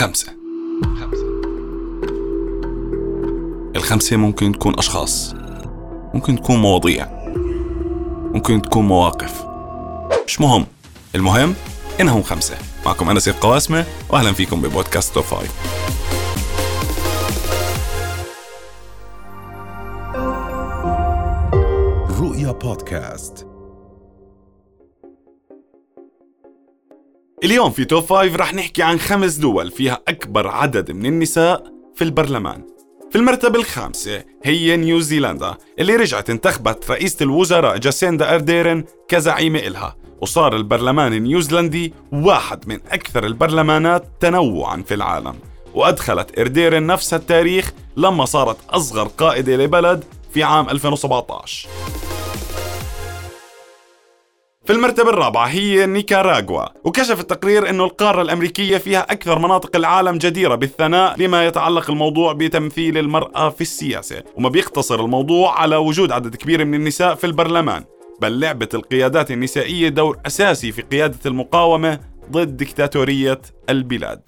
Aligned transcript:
خمسة. 0.00 0.32
الخمسة 3.76 4.16
ممكن 4.16 4.52
تكون 4.52 4.78
أشخاص 4.78 5.34
ممكن 6.14 6.36
تكون 6.36 6.56
مواضيع 6.56 7.08
ممكن 8.34 8.62
تكون 8.62 8.86
مواقف. 8.86 9.44
مش 10.26 10.40
مهم. 10.40 10.66
المهم 11.14 11.54
إنهم 12.00 12.22
خمسة. 12.22 12.56
معكم 12.86 13.10
أنس 13.10 13.28
القواسمة 13.28 13.84
وأهلا 14.10 14.32
فيكم 14.32 14.62
ببودكاست 14.62 15.14
توب 15.14 15.24
فايف. 15.24 15.52
رؤيا 22.20 22.52
بودكاست. 22.52 23.49
اليوم 27.44 27.70
في 27.70 27.84
top 27.84 28.02
five 28.04 28.36
رح 28.36 28.54
نحكي 28.54 28.82
عن 28.82 28.98
خمس 28.98 29.34
دول 29.34 29.70
فيها 29.70 30.00
أكبر 30.08 30.48
عدد 30.48 30.90
من 30.92 31.06
النساء 31.06 31.64
في 31.94 32.04
البرلمان. 32.04 32.62
في 33.10 33.18
المرتبة 33.18 33.58
الخامسة 33.58 34.24
هي 34.44 34.76
نيوزيلندا 34.76 35.54
اللي 35.78 35.96
رجعت 35.96 36.30
انتخبت 36.30 36.90
رئيسة 36.90 37.22
الوزراء 37.22 37.76
جاسيندا 37.76 38.34
أرديرن 38.34 38.84
كزعيمة 39.08 39.58
إلها 39.58 39.96
وصار 40.20 40.56
البرلمان 40.56 41.12
النيوزيلندي 41.12 41.94
واحد 42.12 42.68
من 42.68 42.78
أكثر 42.90 43.26
البرلمانات 43.26 44.04
تنوعا 44.20 44.82
في 44.82 44.94
العالم. 44.94 45.34
وأدخلت 45.74 46.38
أرديرن 46.38 46.86
نفس 46.86 47.14
التاريخ 47.14 47.72
لما 47.96 48.24
صارت 48.24 48.56
أصغر 48.70 49.08
قائدة 49.08 49.56
لبلد 49.56 50.04
في 50.34 50.42
عام 50.42 50.70
2017 50.70 51.68
في 54.70 54.76
المرتبة 54.76 55.10
الرابعة 55.10 55.46
هي 55.46 55.86
نيكاراغوا 55.86 56.66
وكشف 56.84 57.20
التقرير 57.20 57.70
أنه 57.70 57.84
القارة 57.84 58.22
الأمريكية 58.22 58.78
فيها 58.78 59.00
أكثر 59.00 59.38
مناطق 59.38 59.76
العالم 59.76 60.18
جديرة 60.18 60.54
بالثناء 60.54 61.20
لما 61.20 61.46
يتعلق 61.46 61.90
الموضوع 61.90 62.32
بتمثيل 62.32 62.98
المرأة 62.98 63.48
في 63.48 63.60
السياسة 63.60 64.22
وما 64.36 64.48
بيقتصر 64.48 65.04
الموضوع 65.04 65.60
على 65.60 65.76
وجود 65.76 66.12
عدد 66.12 66.36
كبير 66.36 66.64
من 66.64 66.74
النساء 66.74 67.14
في 67.14 67.24
البرلمان 67.24 67.84
بل 68.20 68.40
لعبت 68.40 68.74
القيادات 68.74 69.30
النسائية 69.30 69.88
دور 69.88 70.18
أساسي 70.26 70.72
في 70.72 70.82
قيادة 70.82 71.18
المقاومة 71.26 72.00
ضد 72.30 72.56
دكتاتورية 72.56 73.40
البلاد. 73.70 74.20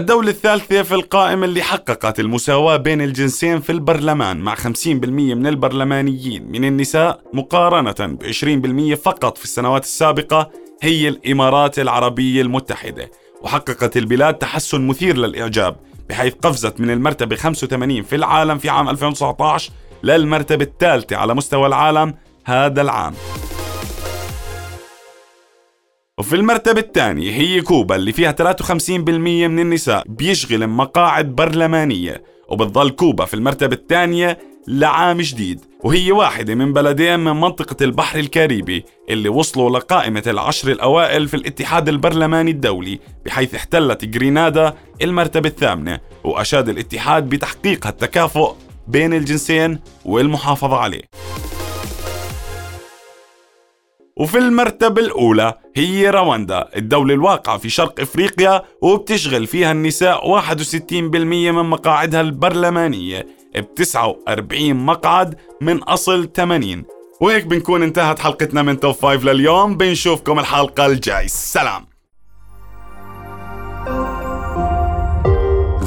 الدولة 0.00 0.30
الثالثة 0.30 0.82
في 0.82 0.94
القائمة 0.94 1.44
اللي 1.44 1.62
حققت 1.62 2.20
المساواة 2.20 2.76
بين 2.76 3.00
الجنسين 3.00 3.60
في 3.60 3.72
البرلمان 3.72 4.40
مع 4.40 4.54
50% 4.54 4.86
من 4.86 5.46
البرلمانيين 5.46 6.50
من 6.50 6.64
النساء 6.64 7.20
مقارنة 7.32 8.16
ب 8.16 8.22
20% 8.22 8.94
فقط 8.94 9.38
في 9.38 9.44
السنوات 9.44 9.82
السابقة 9.82 10.50
هي 10.82 11.08
الإمارات 11.08 11.78
العربية 11.78 12.42
المتحدة. 12.42 13.10
وحققت 13.42 13.96
البلاد 13.96 14.34
تحسن 14.34 14.86
مثير 14.86 15.16
للإعجاب 15.16 15.76
بحيث 16.08 16.34
قفزت 16.34 16.80
من 16.80 16.90
المرتبة 16.90 17.36
85 17.36 18.02
في 18.02 18.16
العالم 18.16 18.58
في 18.58 18.68
عام 18.68 18.88
2019 18.88 19.72
للمرتبة 20.02 20.64
الثالثة 20.64 21.16
على 21.16 21.34
مستوى 21.34 21.66
العالم 21.66 22.14
هذا 22.44 22.82
العام. 22.82 23.14
وفي 26.20 26.36
المرتبة 26.36 26.80
الثانية 26.80 27.30
هي 27.30 27.60
كوبا 27.60 27.96
اللي 27.96 28.12
فيها 28.12 28.32
53% 28.32 28.70
من 28.90 29.58
النساء 29.58 30.04
بيشغل 30.08 30.66
مقاعد 30.66 31.36
برلمانية 31.36 32.22
وبتظل 32.48 32.90
كوبا 32.90 33.24
في 33.24 33.34
المرتبة 33.34 33.76
الثانية 33.76 34.38
لعام 34.68 35.20
جديد. 35.20 35.60
وهي 35.84 36.12
واحدة 36.12 36.54
من 36.54 36.72
بلدين 36.72 37.20
من 37.20 37.40
منطقة 37.40 37.84
البحر 37.84 38.18
الكاريبي 38.18 38.84
اللي 39.10 39.28
وصلوا 39.28 39.70
لقائمة 39.78 40.22
العشر 40.26 40.72
الأوائل 40.72 41.28
في 41.28 41.34
الاتحاد 41.34 41.88
البرلماني 41.88 42.50
الدولي 42.50 42.98
بحيث 43.26 43.54
احتلت 43.54 44.16
غرينادا 44.16 44.74
المرتبة 45.02 45.48
الثامنة 45.48 46.00
وأشاد 46.24 46.68
الاتحاد 46.68 47.28
بتحقيق 47.28 47.86
التكافؤ 47.86 48.54
بين 48.88 49.14
الجنسين 49.14 49.78
والمحافظة 50.04 50.76
عليه. 50.76 51.02
وفي 54.20 54.38
المرتبة 54.38 55.02
الأولى 55.02 55.54
هي 55.76 56.10
رواندا 56.10 56.68
الدولة 56.76 57.14
الواقعة 57.14 57.58
في 57.58 57.68
شرق 57.68 58.00
إفريقيا 58.00 58.62
وبتشغل 58.82 59.46
فيها 59.46 59.72
النساء 59.72 60.40
61% 60.40 60.92
من 60.92 61.52
مقاعدها 61.52 62.20
البرلمانية 62.20 63.26
ب 63.56 63.74
49 63.74 64.74
مقعد 64.74 65.34
من 65.60 65.82
أصل 65.82 66.32
80 66.36 66.84
وهيك 67.20 67.46
بنكون 67.46 67.82
انتهت 67.82 68.18
حلقتنا 68.18 68.62
من 68.62 68.80
توب 68.80 68.94
5 68.94 69.14
لليوم 69.14 69.76
بنشوفكم 69.76 70.38
الحلقة 70.38 70.86
الجاي. 70.86 71.28
سلام. 71.28 71.86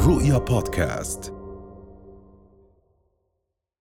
رؤيا 0.06 0.38
بودكاست. 0.38 1.43